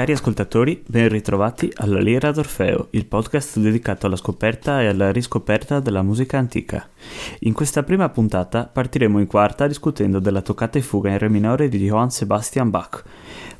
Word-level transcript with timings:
Cari 0.00 0.12
ascoltatori, 0.12 0.82
ben 0.86 1.10
ritrovati 1.10 1.70
alla 1.74 2.00
Lira 2.00 2.32
d'Orfeo, 2.32 2.86
il 2.92 3.04
podcast 3.04 3.58
dedicato 3.58 4.06
alla 4.06 4.16
scoperta 4.16 4.80
e 4.80 4.86
alla 4.86 5.12
riscoperta 5.12 5.78
della 5.78 6.00
musica 6.00 6.38
antica. 6.38 6.88
In 7.40 7.52
questa 7.52 7.82
prima 7.82 8.08
puntata 8.08 8.64
partiremo 8.64 9.20
in 9.20 9.26
quarta 9.26 9.66
discutendo 9.66 10.18
della 10.18 10.40
toccata 10.40 10.78
e 10.78 10.80
fuga 10.80 11.10
in 11.10 11.18
re 11.18 11.28
minore 11.28 11.68
di 11.68 11.76
Johann 11.76 12.08
Sebastian 12.08 12.70
Bach. 12.70 13.04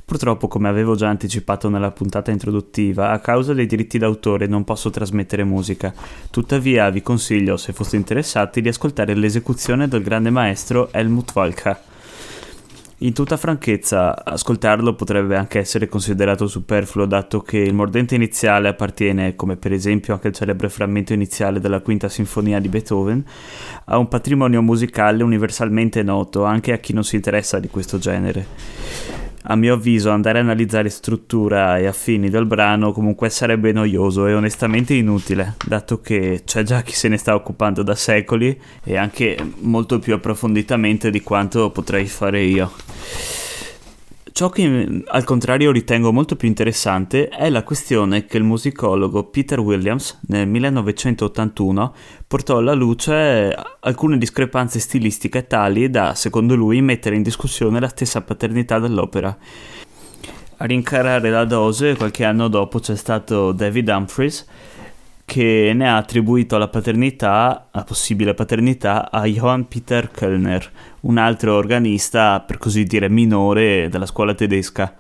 Purtroppo, 0.03 0.49
come 0.49 0.69
avevo 0.69 0.95
già 0.95 1.09
anticipato 1.09 1.69
nella 1.69 1.91
puntata 1.91 2.31
introduttiva, 2.31 3.11
a 3.11 3.19
causa 3.19 3.53
dei 3.53 3.67
diritti 3.67 3.99
d'autore 3.99 4.47
non 4.47 4.65
posso 4.65 4.89
trasmettere 4.89 5.45
musica. 5.45 5.93
Tuttavia 6.31 6.89
vi 6.89 7.03
consiglio, 7.03 7.59
se 7.59 7.75
foste 7.75 7.97
interessati, 7.97 8.63
di 8.63 8.69
ascoltare 8.69 9.13
l'esecuzione 9.13 9.89
del 9.89 10.03
grande 10.03 10.31
maestro 10.31 10.91
Helmut 10.91 11.35
Volka. 11.35 11.90
In 13.03 13.15
tutta 13.15 13.39
franchezza, 13.39 14.27
ascoltarlo 14.27 14.95
potrebbe 14.95 15.35
anche 15.35 15.59
essere 15.59 15.89
considerato 15.89 16.47
superfluo, 16.47 17.07
dato 17.07 17.41
che 17.41 17.57
il 17.57 17.73
mordente 17.73 18.15
iniziale 18.15 18.69
appartiene, 18.69 19.37
come 19.37 19.57
per 19.57 19.73
esempio 19.73 20.13
anche 20.13 20.29
il 20.29 20.35
celebre 20.35 20.69
frammento 20.69 21.15
iniziale 21.15 21.61
della 21.61 21.81
quinta 21.81 22.11
sinfonia 22.11 22.61
di 22.61 22.69
Beethoven, 22.69 23.25
a 23.87 23.97
un 23.97 24.07
patrimonio 24.07 24.61
musicale 24.61 25.23
universalmente 25.23 26.03
noto 26.03 26.45
anche 26.45 26.73
a 26.75 26.77
chi 26.77 26.93
non 26.93 27.03
si 27.03 27.17
interessa 27.17 27.59
di 27.59 27.69
questo 27.69 27.97
genere 27.97 29.20
a 29.45 29.57
mio 29.57 29.75
avviso 29.75 30.11
andare 30.11 30.39
a 30.39 30.43
analizzare 30.43 30.89
struttura 30.89 31.79
e 31.79 31.87
affini 31.87 32.29
del 32.29 32.47
brano 32.47 32.93
comunque 32.93 33.31
sarebbe 33.31 33.73
noioso 33.73 34.27
e 34.27 34.35
onestamente 34.35 34.95
inutile, 34.95 35.57
dato 35.67 36.01
che 36.01 36.43
c'è 36.45 36.63
già 36.63 36.83
chi 36.83 36.95
se 36.95 37.09
ne 37.09 37.17
sta 37.17 37.35
occupando 37.35 37.83
da 37.83 37.95
secoli 37.95 38.59
e 38.85 38.97
anche 38.97 39.37
molto 39.61 39.99
più 39.99 40.15
approfonditamente 40.15 41.11
di 41.11 41.21
quanto 41.21 41.71
potrei 41.71 42.07
fare 42.07 42.43
io. 42.43 42.71
Ciò 44.33 44.49
che 44.49 45.03
al 45.05 45.25
contrario 45.25 45.71
ritengo 45.71 46.13
molto 46.13 46.37
più 46.37 46.49
interessante 46.49 47.29
è 47.29 47.51
la 47.51 47.63
questione 47.63 48.25
che 48.25 48.37
il 48.39 48.45
musicologo 48.45 49.25
Peter 49.25 49.59
Williams 49.59 50.21
nel 50.29 50.47
1981 50.47 51.95
portò 52.27 52.59
alla 52.59 52.73
luce 52.73 53.55
alcune 53.81 54.19
discrepanze 54.19 54.79
stilistiche 54.79 55.47
tali 55.47 55.91
da, 55.91 56.15
secondo 56.15 56.55
lui, 56.55 56.81
mettere 56.81 57.17
in 57.17 57.23
discussione 57.23 57.81
la 57.81 57.89
stessa 57.89 58.23
paternità 58.23 58.79
dell'opera. 58.79 59.37
A 60.57 60.65
rincarare 60.65 61.31
la 61.31 61.45
dose, 61.45 61.97
qualche 61.97 62.25
anno 62.25 62.49
dopo 62.49 62.79
c'è 62.79 62.97
stato 62.97 63.53
David 63.53 63.89
Humphries 63.89 64.47
che 65.31 65.71
ne 65.77 65.89
ha 65.89 65.97
attribuito 65.97 66.59
la 66.59 66.67
paternità, 66.67 67.69
la 67.71 67.85
possibile 67.85 68.35
paternità, 68.35 69.13
a 69.13 69.27
Johann 69.27 69.61
Peter 69.63 70.11
Kellner, 70.11 70.69
un 71.03 71.19
altro 71.19 71.55
organista, 71.55 72.41
per 72.41 72.59
così 72.59 72.83
dire, 72.83 73.09
minore 73.09 73.87
della 73.89 74.07
scuola 74.07 74.35
tedesca. 74.35 74.93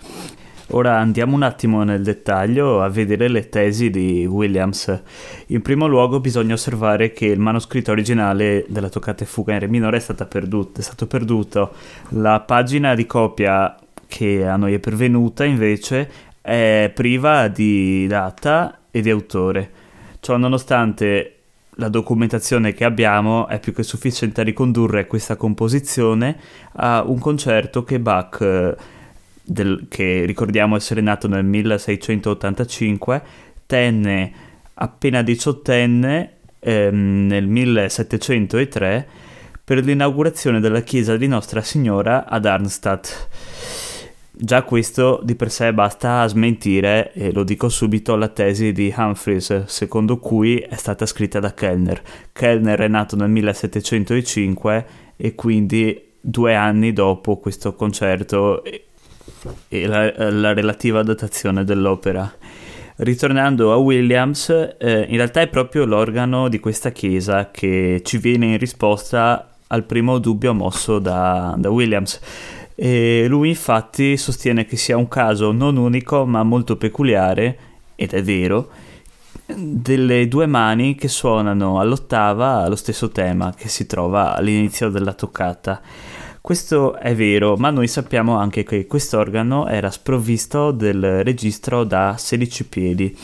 Ora 0.68 0.98
andiamo 0.98 1.34
un 1.34 1.42
attimo 1.42 1.82
nel 1.82 2.04
dettaglio 2.04 2.80
a 2.80 2.88
vedere 2.88 3.26
le 3.26 3.48
tesi 3.48 3.90
di 3.90 4.24
Williams. 4.24 5.02
In 5.48 5.62
primo 5.62 5.88
luogo 5.88 6.20
bisogna 6.20 6.54
osservare 6.54 7.12
che 7.12 7.26
il 7.26 7.40
manoscritto 7.40 7.90
originale 7.90 8.64
della 8.68 8.88
toccata 8.88 9.24
e 9.24 9.26
fuga 9.26 9.54
in 9.54 9.58
re 9.58 9.66
minore 9.66 9.96
è, 9.96 10.26
perduto, 10.26 10.78
è 10.78 10.82
stato 10.84 11.08
perduto. 11.08 11.72
La 12.10 12.38
pagina 12.38 12.94
di 12.94 13.04
copia 13.04 13.76
che 14.06 14.46
a 14.46 14.54
noi 14.54 14.74
è 14.74 14.78
pervenuta 14.78 15.44
invece 15.44 16.08
è 16.40 16.88
priva 16.94 17.48
di 17.48 18.06
data 18.06 18.78
e 18.92 19.00
di 19.00 19.10
autore. 19.10 19.79
Ciò 20.20 20.36
nonostante 20.36 21.36
la 21.80 21.88
documentazione 21.88 22.74
che 22.74 22.84
abbiamo 22.84 23.48
è 23.48 23.58
più 23.58 23.72
che 23.72 23.82
sufficiente 23.82 24.42
a 24.42 24.44
ricondurre 24.44 25.06
questa 25.06 25.36
composizione 25.36 26.38
a 26.72 27.02
un 27.06 27.18
concerto 27.18 27.84
che 27.84 27.98
Bach, 27.98 28.40
eh, 28.42 28.76
del, 29.42 29.86
che 29.88 30.24
ricordiamo 30.26 30.76
essere 30.76 31.00
nato 31.00 31.26
nel 31.26 31.44
1685, 31.44 33.22
tenne 33.64 34.32
appena 34.74 35.22
diciottenne 35.22 36.32
ehm, 36.58 37.26
nel 37.26 37.46
1703 37.46 39.08
per 39.64 39.82
l'inaugurazione 39.84 40.60
della 40.60 40.82
chiesa 40.82 41.16
di 41.16 41.28
Nostra 41.28 41.62
Signora 41.62 42.26
ad 42.26 42.44
Arnstadt. 42.44 43.28
Già 44.42 44.62
questo 44.62 45.20
di 45.22 45.34
per 45.34 45.50
sé 45.50 45.74
basta 45.74 46.22
a 46.22 46.26
smentire, 46.26 47.12
e 47.12 47.30
lo 47.30 47.44
dico 47.44 47.68
subito, 47.68 48.16
la 48.16 48.28
tesi 48.28 48.72
di 48.72 48.90
Humphreys, 48.96 49.64
secondo 49.66 50.16
cui 50.16 50.56
è 50.56 50.76
stata 50.76 51.04
scritta 51.04 51.40
da 51.40 51.52
Kellner. 51.52 52.00
Kellner 52.32 52.80
è 52.80 52.88
nato 52.88 53.16
nel 53.16 53.28
1705 53.28 54.86
e 55.18 55.34
quindi 55.34 56.12
due 56.18 56.54
anni 56.54 56.94
dopo 56.94 57.36
questo 57.36 57.74
concerto 57.74 58.62
e 59.68 59.86
la, 59.86 60.30
la 60.30 60.54
relativa 60.54 61.02
datazione 61.02 61.62
dell'opera. 61.62 62.32
Ritornando 62.96 63.74
a 63.74 63.76
Williams, 63.76 64.48
eh, 64.78 65.04
in 65.06 65.16
realtà 65.16 65.42
è 65.42 65.48
proprio 65.48 65.84
l'organo 65.84 66.48
di 66.48 66.60
questa 66.60 66.92
chiesa 66.92 67.50
che 67.50 68.00
ci 68.02 68.16
viene 68.16 68.46
in 68.46 68.58
risposta 68.58 69.56
al 69.66 69.84
primo 69.84 70.18
dubbio 70.18 70.54
mosso 70.54 70.98
da, 70.98 71.54
da 71.58 71.68
Williams 71.68 72.20
e 72.82 73.26
lui 73.28 73.50
infatti 73.50 74.16
sostiene 74.16 74.64
che 74.64 74.78
sia 74.78 74.96
un 74.96 75.06
caso 75.06 75.52
non 75.52 75.76
unico 75.76 76.24
ma 76.24 76.42
molto 76.42 76.78
peculiare, 76.78 77.58
ed 77.94 78.14
è 78.14 78.22
vero, 78.22 78.70
delle 79.54 80.26
due 80.28 80.46
mani 80.46 80.94
che 80.94 81.06
suonano 81.06 81.78
all'ottava 81.78 82.66
lo 82.68 82.76
stesso 82.76 83.10
tema 83.10 83.52
che 83.54 83.68
si 83.68 83.84
trova 83.84 84.34
all'inizio 84.34 84.88
della 84.88 85.12
toccata. 85.12 85.82
Questo 86.40 86.94
è 86.96 87.14
vero, 87.14 87.54
ma 87.58 87.68
noi 87.68 87.86
sappiamo 87.86 88.38
anche 88.38 88.62
che 88.62 88.86
quest'organo 88.86 89.66
era 89.68 89.90
sprovvisto 89.90 90.70
del 90.70 91.22
registro 91.22 91.84
da 91.84 92.14
16 92.16 92.64
piedi 92.64 93.14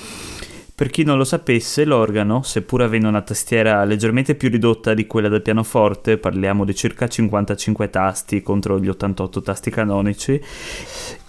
per 0.76 0.90
chi 0.90 1.04
non 1.04 1.16
lo 1.16 1.24
sapesse, 1.24 1.86
l'organo, 1.86 2.42
seppur 2.42 2.82
avendo 2.82 3.08
una 3.08 3.22
tastiera 3.22 3.82
leggermente 3.84 4.34
più 4.34 4.50
ridotta 4.50 4.92
di 4.92 5.06
quella 5.06 5.30
del 5.30 5.40
pianoforte, 5.40 6.18
parliamo 6.18 6.66
di 6.66 6.74
circa 6.74 7.08
55 7.08 7.88
tasti 7.88 8.42
contro 8.42 8.78
gli 8.78 8.86
88 8.86 9.40
tasti 9.40 9.70
canonici, 9.70 10.38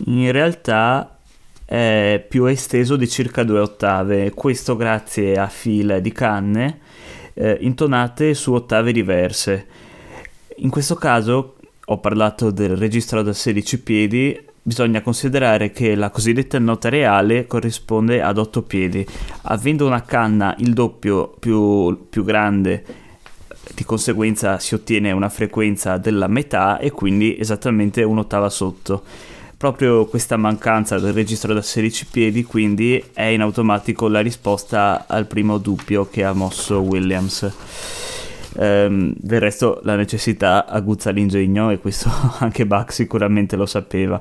in 0.07 0.29
realtà 0.33 1.17
è 1.63 2.25
più 2.27 2.43
esteso 2.43 2.97
di 2.97 3.07
circa 3.07 3.43
due 3.43 3.61
ottave, 3.61 4.31
questo 4.31 4.75
grazie 4.75 5.37
a 5.37 5.47
file 5.47 6.01
di 6.01 6.11
canne 6.11 6.79
eh, 7.33 7.57
intonate 7.61 8.33
su 8.33 8.51
ottave 8.51 8.91
diverse. 8.91 9.65
In 10.57 10.69
questo 10.69 10.95
caso 10.95 11.55
ho 11.85 11.99
parlato 11.99 12.51
del 12.51 12.75
registro 12.75 13.21
da 13.21 13.31
16 13.31 13.81
piedi, 13.81 14.46
bisogna 14.67 15.00
considerare 15.01 15.72
che 15.72 15.95
la 15.95 16.09
cosiddetta 16.09 16.59
nota 16.59 16.89
reale 16.89 17.47
corrisponde 17.47 18.22
ad 18.22 18.38
8 18.38 18.63
piedi. 18.63 19.07
Avendo 19.44 19.85
una 19.85 20.01
canna 20.01 20.53
il 20.57 20.73
doppio 20.73 21.33
più, 21.39 22.07
più 22.09 22.25
grande, 22.25 22.83
di 23.73 23.85
conseguenza 23.85 24.59
si 24.59 24.73
ottiene 24.73 25.13
una 25.13 25.29
frequenza 25.29 25.97
della 25.97 26.27
metà 26.27 26.79
e 26.79 26.91
quindi 26.91 27.39
esattamente 27.39 28.03
un'ottava 28.03 28.50
sotto. 28.50 29.03
Proprio 29.56 30.06
questa 30.06 30.35
mancanza 30.35 31.00
del 31.00 31.13
registro 31.13 31.53
da 31.53 31.61
16 31.61 32.07
piedi 32.07 32.44
quindi 32.44 33.01
è 33.13 33.23
in 33.23 33.39
automatico 33.39 34.09
la 34.09 34.19
risposta 34.19 35.06
al 35.07 35.27
primo 35.27 35.59
dubbio 35.59 36.09
che 36.09 36.25
ha 36.25 36.33
mosso 36.33 36.81
Williams. 36.81 38.06
Um, 38.59 39.13
del 39.16 39.40
resto 39.40 39.81
la 39.84 39.95
necessità 39.95 40.66
aguzza 40.66 41.12
l'ingegno 41.12 41.69
e 41.69 41.78
questo 41.78 42.09
anche 42.40 42.66
Bach 42.66 42.91
sicuramente 42.91 43.56
lo 43.56 43.68
sapeva. 43.68 44.19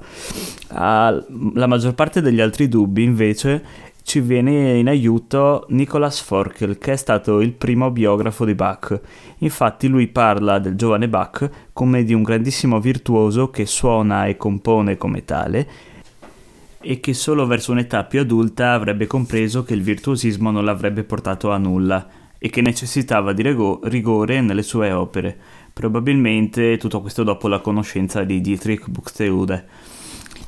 Uh, 0.69 1.55
la 1.55 1.67
maggior 1.67 1.95
parte 1.95 2.21
degli 2.21 2.43
altri 2.43 2.69
dubbi 2.69 3.03
invece 3.03 3.65
ci 4.03 4.21
viene 4.21 4.75
in 4.75 4.89
aiuto 4.89 5.65
Nicolas 5.71 6.21
Forkel 6.21 6.77
che 6.77 6.93
è 6.93 6.97
stato 6.97 7.41
il 7.41 7.53
primo 7.53 7.91
biografo 7.91 8.45
di 8.45 8.55
Bach. 8.55 9.01
Infatti 9.39 9.89
lui 9.89 10.07
parla 10.07 10.59
del 10.59 10.77
giovane 10.77 11.09
Bach 11.09 11.49
come 11.73 12.05
di 12.05 12.13
un 12.13 12.23
grandissimo 12.23 12.79
virtuoso 12.79 13.49
che 13.49 13.65
suona 13.65 14.27
e 14.27 14.37
compone 14.37 14.99
come 14.99 15.25
tale 15.25 15.69
e 16.79 17.01
che 17.01 17.15
solo 17.15 17.47
verso 17.47 17.73
un'età 17.73 18.05
più 18.05 18.21
adulta 18.21 18.75
avrebbe 18.75 19.07
compreso 19.07 19.65
che 19.65 19.73
il 19.73 19.83
virtuosismo 19.83 20.51
non 20.51 20.65
l'avrebbe 20.67 21.05
portato 21.05 21.51
a 21.51 21.57
nulla 21.57 22.16
e 22.39 22.51
che 22.51 22.61
necessitava 22.61 23.33
di 23.33 23.43
rigore 23.43 24.41
nelle 24.41 24.63
sue 24.63 24.93
opere, 24.93 25.37
probabilmente 25.73 26.77
tutto 26.77 27.01
questo 27.01 27.23
dopo 27.23 27.49
la 27.49 27.61
conoscenza 27.61 28.25
di 28.25 28.41
Dietrich 28.41 28.89
Buxtehude. 28.89 29.67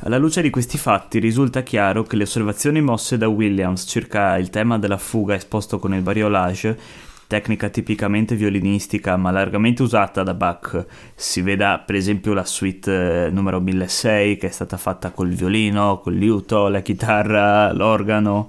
Alla 0.03 0.19
luce 0.19 0.43
di 0.43 0.51
questi 0.51 0.79
fatti 0.79 1.19
risulta 1.19 1.63
chiaro 1.63 2.05
che 2.05 2.15
le 2.15 2.23
osservazioni 2.23 2.81
mosse 2.81 3.19
da 3.19 3.27
Williams 3.27 3.85
circa 3.89 4.37
il 4.37 4.49
tema 4.49 4.79
della 4.79 4.97
fuga 4.97 5.35
esposto 5.35 5.81
con 5.81 5.93
il 5.93 6.03
variolage, 6.03 6.79
tecnica 7.27 7.69
tipicamente 7.69 8.37
violinistica 8.37 9.17
ma 9.17 9.31
largamente 9.31 9.83
usata 9.83 10.23
da 10.23 10.35
Bach, 10.35 10.87
si 11.15 11.43
veda 11.43 11.83
per 11.85 11.97
esempio 11.97 12.33
la 12.33 12.45
suite 12.45 13.27
eh, 13.27 13.31
numero 13.31 13.61
1006 13.61 14.37
che 14.37 14.47
è 14.47 14.51
stata 14.51 14.77
fatta 14.77 15.11
col 15.11 15.31
violino, 15.31 15.99
col 15.99 16.15
liuto, 16.15 16.69
la 16.69 16.81
chitarra, 16.81 17.73
l'organo, 17.73 18.49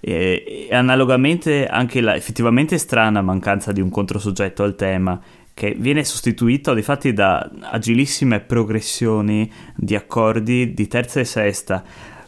e, 0.00 0.66
e 0.68 0.74
analogamente 0.74 1.66
anche 1.66 2.00
la 2.00 2.16
effettivamente 2.16 2.78
strana 2.78 3.22
mancanza 3.22 3.72
di 3.72 3.80
un 3.80 3.90
controsoggetto 3.90 4.62
al 4.62 4.74
tema 4.74 5.20
che 5.52 5.74
viene 5.76 6.04
sostituito 6.04 6.72
difatti 6.72 7.12
da 7.12 7.50
agilissime 7.60 8.40
progressioni 8.40 9.50
di 9.76 9.94
accordi 9.94 10.72
di 10.72 10.86
terza 10.86 11.20
e 11.20 11.24
sesta 11.24 11.84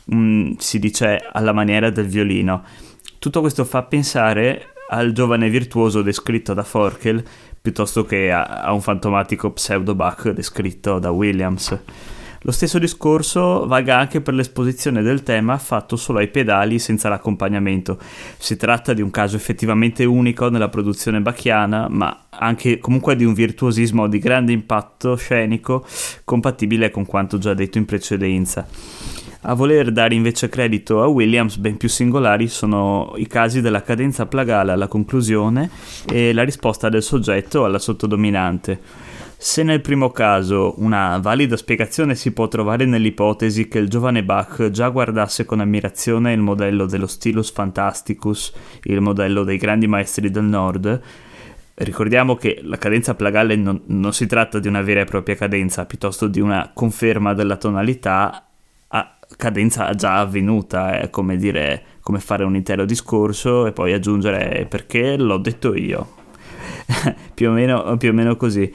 um, 0.06 0.54
si 0.58 0.78
dice 0.78 1.18
alla 1.32 1.52
maniera 1.52 1.90
del 1.90 2.06
violino. 2.06 2.62
Tutto 3.18 3.40
questo 3.40 3.64
fa 3.64 3.84
pensare 3.84 4.74
al 4.90 5.12
giovane 5.12 5.48
virtuoso 5.48 6.02
descritto 6.02 6.52
da 6.52 6.64
Forkel 6.64 7.24
piuttosto 7.62 8.04
che 8.04 8.30
a, 8.30 8.42
a 8.42 8.72
un 8.72 8.80
fantomatico 8.80 9.52
pseudo 9.52 9.94
Bach 9.94 10.28
descritto 10.30 10.98
da 10.98 11.10
Williams. 11.10 11.78
Lo 12.44 12.50
stesso 12.50 12.80
discorso 12.80 13.66
vaga 13.66 13.98
anche 13.98 14.20
per 14.20 14.34
l'esposizione 14.34 15.02
del 15.02 15.22
tema 15.22 15.58
fatto 15.58 15.94
solo 15.94 16.18
ai 16.18 16.26
pedali 16.26 16.80
senza 16.80 17.08
l'accompagnamento. 17.08 17.98
Si 18.36 18.56
tratta 18.56 18.92
di 18.92 19.00
un 19.00 19.10
caso 19.10 19.36
effettivamente 19.36 20.04
unico 20.04 20.48
nella 20.48 20.68
produzione 20.68 21.20
bacchiana, 21.20 21.86
ma 21.88 22.24
anche 22.30 22.78
comunque 22.78 23.14
di 23.14 23.24
un 23.24 23.32
virtuosismo 23.32 24.08
di 24.08 24.18
grande 24.18 24.50
impatto 24.50 25.14
scenico 25.14 25.86
compatibile 26.24 26.90
con 26.90 27.06
quanto 27.06 27.38
già 27.38 27.54
detto 27.54 27.78
in 27.78 27.84
precedenza. 27.84 28.66
A 29.44 29.54
voler 29.54 29.90
dare 29.90 30.14
invece 30.14 30.48
credito 30.48 31.02
a 31.02 31.06
Williams, 31.06 31.56
ben 31.56 31.76
più 31.76 31.88
singolari 31.88 32.46
sono 32.46 33.12
i 33.16 33.26
casi 33.26 33.60
della 33.60 33.82
cadenza 33.82 34.26
plagale 34.26 34.70
alla 34.70 34.86
conclusione 34.86 35.68
e 36.08 36.32
la 36.32 36.44
risposta 36.44 36.88
del 36.88 37.02
soggetto 37.02 37.64
alla 37.64 37.80
sottodominante. 37.80 38.80
Se 39.44 39.64
nel 39.64 39.80
primo 39.80 40.10
caso 40.12 40.74
una 40.76 41.18
valida 41.18 41.56
spiegazione 41.56 42.14
si 42.14 42.32
può 42.32 42.46
trovare 42.46 42.86
nell'ipotesi 42.86 43.66
che 43.66 43.80
il 43.80 43.88
giovane 43.88 44.22
Bach 44.22 44.70
già 44.70 44.88
guardasse 44.88 45.44
con 45.44 45.58
ammirazione 45.58 46.32
il 46.32 46.38
modello 46.38 46.86
dello 46.86 47.08
Stilus 47.08 47.50
Fantasticus, 47.50 48.52
il 48.84 49.00
modello 49.00 49.42
dei 49.42 49.56
grandi 49.56 49.88
maestri 49.88 50.30
del 50.30 50.44
Nord, 50.44 51.00
Ricordiamo 51.74 52.36
che 52.36 52.60
la 52.62 52.76
cadenza 52.76 53.16
plagale 53.16 53.56
non, 53.56 53.80
non, 53.86 54.12
si 54.12 54.26
tratta 54.26 54.60
di 54.60 54.68
una 54.68 54.82
vera 54.82 55.00
e 55.00 55.06
propria 55.06 55.34
cadenza, 55.34 55.86
piuttosto 55.86 56.28
di 56.28 56.38
una 56.38 56.70
conferma 56.72 57.34
della 57.34 57.56
tonalità 57.56 58.46
cadenza 59.36 59.92
già 59.94 60.20
avvenuta, 60.20 61.00
è 61.00 61.10
come 61.10 61.36
dire, 61.36 61.82
come 62.00 62.20
fare 62.20 62.44
un 62.44 62.54
intero 62.54 62.84
discorso 62.84 63.66
e 63.66 63.72
poi 63.72 63.92
aggiungere 63.92 64.66
perché 64.68 65.16
l'ho 65.16 65.38
detto 65.38 65.74
io. 65.74 66.20
più, 67.34 67.48
o 67.48 67.52
meno, 67.52 67.96
più 67.96 68.10
o 68.10 68.12
meno 68.12 68.36
così. 68.36 68.72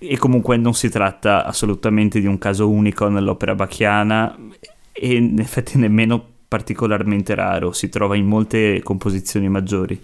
E 0.00 0.16
comunque 0.16 0.56
non 0.56 0.74
si 0.74 0.88
tratta 0.88 1.44
assolutamente 1.44 2.20
di 2.20 2.26
un 2.26 2.38
caso 2.38 2.68
unico 2.70 3.08
nell'opera 3.08 3.54
bacchiana 3.54 4.36
e 4.92 5.14
in 5.14 5.38
effetti 5.40 5.76
nemmeno 5.78 6.24
particolarmente 6.48 7.34
raro, 7.34 7.72
si 7.72 7.88
trova 7.88 8.16
in 8.16 8.26
molte 8.26 8.80
composizioni 8.82 9.48
maggiori. 9.48 10.00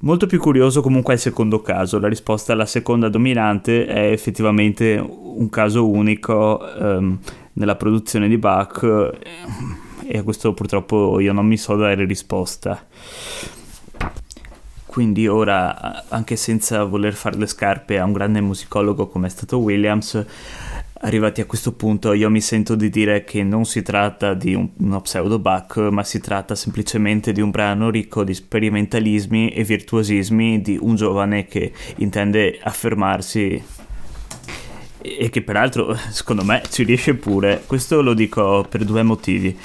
Molto 0.00 0.26
più 0.26 0.40
curioso 0.40 0.82
comunque 0.82 1.12
è 1.12 1.16
il 1.16 1.22
secondo 1.22 1.62
caso, 1.62 1.98
la 1.98 2.08
risposta 2.08 2.52
alla 2.52 2.66
seconda 2.66 3.08
dominante 3.08 3.86
è 3.86 4.10
effettivamente 4.10 4.96
un 4.98 5.48
caso 5.48 5.88
unico. 5.88 6.60
Um, 6.78 7.18
nella 7.54 7.76
produzione 7.76 8.28
di 8.28 8.38
Bach 8.38 8.82
e 10.06 10.18
a 10.18 10.22
questo 10.22 10.52
purtroppo 10.54 11.18
io 11.20 11.32
non 11.32 11.46
mi 11.46 11.56
so 11.56 11.76
dare 11.76 12.04
risposta. 12.04 12.86
Quindi 14.94 15.26
ora, 15.26 16.04
anche 16.06 16.36
senza 16.36 16.84
voler 16.84 17.14
fare 17.14 17.36
le 17.36 17.48
scarpe 17.48 17.98
a 17.98 18.04
un 18.04 18.12
grande 18.12 18.40
musicologo 18.40 19.08
come 19.08 19.26
è 19.26 19.28
stato 19.28 19.58
Williams, 19.58 20.24
arrivati 21.00 21.40
a 21.40 21.46
questo 21.46 21.72
punto 21.72 22.12
io 22.12 22.30
mi 22.30 22.40
sento 22.40 22.76
di 22.76 22.90
dire 22.90 23.24
che 23.24 23.42
non 23.42 23.64
si 23.64 23.82
tratta 23.82 24.34
di 24.34 24.54
un, 24.54 24.68
uno 24.76 25.00
pseudo 25.00 25.40
Bach, 25.40 25.78
ma 25.90 26.04
si 26.04 26.20
tratta 26.20 26.54
semplicemente 26.54 27.32
di 27.32 27.40
un 27.40 27.50
brano 27.50 27.90
ricco 27.90 28.22
di 28.22 28.34
sperimentalismi 28.34 29.48
e 29.48 29.64
virtuosismi 29.64 30.60
di 30.60 30.78
un 30.80 30.94
giovane 30.94 31.46
che 31.46 31.72
intende 31.96 32.60
affermarsi 32.62 33.60
e 35.00 35.28
che 35.28 35.42
peraltro 35.42 35.92
secondo 36.10 36.44
me 36.44 36.62
ci 36.70 36.84
riesce 36.84 37.14
pure. 37.14 37.64
Questo 37.66 38.00
lo 38.00 38.14
dico 38.14 38.64
per 38.68 38.84
due 38.84 39.02
motivi. 39.02 39.58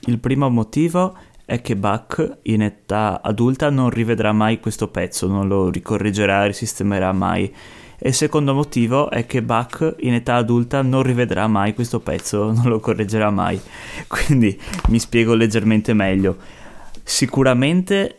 Il 0.00 0.18
primo 0.18 0.50
motivo 0.50 1.16
è 1.48 1.62
che 1.62 1.76
Bach 1.76 2.40
in 2.42 2.60
età 2.60 3.22
adulta 3.22 3.70
non 3.70 3.88
rivedrà 3.88 4.32
mai 4.32 4.60
questo 4.60 4.88
pezzo, 4.88 5.28
non 5.28 5.48
lo 5.48 5.70
ricorreggerà, 5.70 6.44
risistemerà 6.44 7.10
mai. 7.12 7.50
E 7.98 8.08
il 8.10 8.14
secondo 8.14 8.52
motivo 8.52 9.08
è 9.08 9.24
che 9.24 9.40
Bach 9.40 9.94
in 10.00 10.12
età 10.12 10.34
adulta 10.34 10.82
non 10.82 11.02
rivedrà 11.02 11.46
mai 11.46 11.72
questo 11.72 12.00
pezzo, 12.00 12.52
non 12.52 12.66
lo 12.66 12.80
correggerà 12.80 13.30
mai. 13.30 13.58
Quindi 14.06 14.60
mi 14.88 14.98
spiego 14.98 15.32
leggermente 15.32 15.94
meglio. 15.94 16.36
Sicuramente 17.02 18.16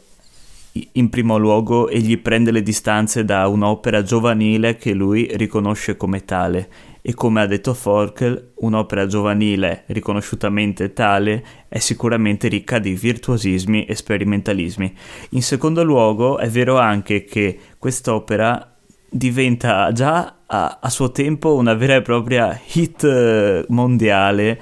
in 0.94 1.10
primo 1.10 1.38
luogo 1.38 1.88
egli 1.88 2.18
prende 2.18 2.50
le 2.50 2.64
distanze 2.64 3.26
da 3.26 3.48
un'opera 3.48 4.02
giovanile 4.02 4.76
che 4.78 4.94
lui 4.94 5.30
riconosce 5.34 5.98
come 5.98 6.26
tale 6.26 6.68
e 7.10 7.16
come 7.16 7.42
ha 7.42 7.48
detto 7.48 7.74
Forkel, 7.74 8.52
un'opera 8.58 9.08
giovanile 9.08 9.82
riconosciutamente 9.88 10.94
tale 10.94 11.44
è 11.68 11.80
sicuramente 11.80 12.48
ricca 12.48 12.78
di 12.78 12.94
virtuosismi 12.94 13.86
e 13.86 13.96
sperimentalismi. 13.96 14.96
In 15.30 15.42
secondo 15.42 15.84
luogo 15.84 16.38
è 16.38 16.48
vero 16.50 16.78
anche 16.78 17.24
che 17.24 17.58
quest'opera 17.80 18.76
diventa 19.10 19.92
già 19.92 20.36
a, 20.46 20.78
a 20.80 20.90
suo 20.92 21.10
tempo 21.12 21.56
una 21.56 21.74
vera 21.74 21.96
e 21.96 22.04
propria 22.04 22.62
hit 22.74 23.04
eh, 23.04 23.66
mondiale 23.70 24.62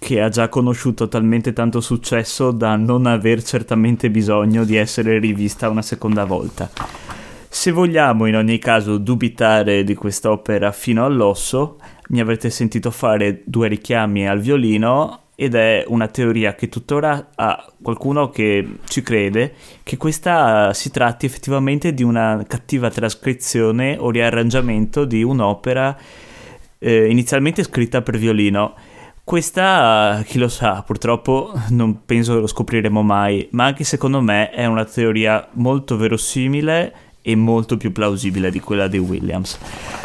che 0.00 0.20
ha 0.20 0.28
già 0.28 0.48
conosciuto 0.48 1.06
talmente 1.06 1.52
tanto 1.52 1.80
successo 1.80 2.50
da 2.50 2.74
non 2.74 3.06
aver 3.06 3.40
certamente 3.44 4.10
bisogno 4.10 4.64
di 4.64 4.74
essere 4.74 5.20
rivista 5.20 5.68
una 5.68 5.82
seconda 5.82 6.24
volta. 6.24 7.15
Se 7.58 7.70
vogliamo 7.70 8.26
in 8.26 8.36
ogni 8.36 8.58
caso 8.58 8.98
dubitare 8.98 9.82
di 9.82 9.94
quest'opera 9.94 10.72
fino 10.72 11.06
all'osso, 11.06 11.78
mi 12.08 12.20
avrete 12.20 12.50
sentito 12.50 12.90
fare 12.90 13.40
due 13.46 13.66
richiami 13.66 14.28
al 14.28 14.40
violino 14.40 15.20
ed 15.34 15.54
è 15.54 15.82
una 15.88 16.06
teoria 16.08 16.54
che 16.54 16.68
tuttora 16.68 17.30
ha 17.34 17.72
qualcuno 17.82 18.28
che 18.28 18.76
ci 18.84 19.00
crede 19.00 19.54
che 19.82 19.96
questa 19.96 20.74
si 20.74 20.90
tratti 20.90 21.24
effettivamente 21.24 21.94
di 21.94 22.02
una 22.02 22.44
cattiva 22.46 22.90
trascrizione 22.90 23.96
o 23.98 24.10
riarrangiamento 24.10 25.06
di 25.06 25.22
un'opera 25.22 25.98
eh, 26.78 27.08
inizialmente 27.08 27.62
scritta 27.62 28.02
per 28.02 28.18
violino. 28.18 28.74
Questa, 29.24 30.22
chi 30.26 30.38
lo 30.38 30.48
sa, 30.48 30.82
purtroppo 30.86 31.52
non 31.70 32.04
penso 32.04 32.38
lo 32.38 32.46
scopriremo 32.46 33.02
mai, 33.02 33.48
ma 33.52 33.64
anche 33.64 33.82
secondo 33.82 34.20
me 34.20 34.50
è 34.50 34.66
una 34.66 34.84
teoria 34.84 35.48
molto 35.54 35.96
verosimile 35.96 37.05
e 37.28 37.34
molto 37.34 37.76
più 37.76 37.90
plausibile 37.90 38.52
di 38.52 38.60
quella 38.60 38.86
di 38.86 38.98
Williams. 38.98 39.58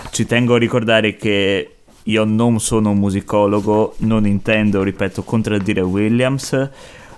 Ci 0.09 0.25
tengo 0.25 0.55
a 0.55 0.57
ricordare 0.57 1.15
che 1.15 1.75
io 2.01 2.23
non 2.23 2.59
sono 2.59 2.89
un 2.89 2.97
musicologo, 2.97 3.93
non 3.97 4.25
intendo, 4.25 4.81
ripeto, 4.81 5.21
contraddire 5.21 5.81
Williams, 5.81 6.69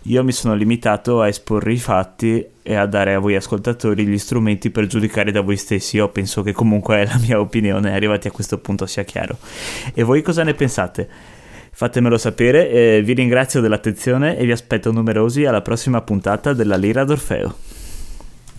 io 0.07 0.21
mi 0.25 0.33
sono 0.33 0.55
limitato 0.55 1.21
a 1.21 1.29
esporre 1.29 1.71
i 1.71 1.77
fatti 1.77 2.45
e 2.61 2.75
a 2.75 2.85
dare 2.85 3.13
a 3.13 3.19
voi 3.19 3.37
ascoltatori 3.37 4.05
gli 4.05 4.17
strumenti 4.17 4.71
per 4.71 4.87
giudicare 4.87 5.31
da 5.31 5.39
voi 5.39 5.55
stessi. 5.55 5.95
Io 5.95 6.09
penso 6.09 6.43
che 6.43 6.51
comunque 6.51 7.05
la 7.05 7.17
mia 7.25 7.39
opinione, 7.39 7.95
arrivati 7.95 8.27
a 8.27 8.31
questo 8.31 8.57
punto, 8.57 8.85
sia 8.85 9.03
chiaro. 9.03 9.37
E 9.93 10.03
voi 10.03 10.21
cosa 10.21 10.43
ne 10.43 10.53
pensate? 10.53 11.07
Fatemelo 11.71 12.17
sapere, 12.17 12.69
eh, 12.69 13.01
vi 13.01 13.13
ringrazio 13.13 13.61
dell'attenzione 13.61 14.37
e 14.37 14.43
vi 14.43 14.51
aspetto 14.51 14.91
numerosi 14.91 15.45
alla 15.45 15.61
prossima 15.61 16.01
puntata 16.01 16.51
della 16.51 16.75
Lira 16.75 17.05
d'Orfeo. 17.05 17.72